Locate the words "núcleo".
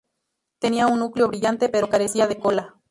0.97-1.27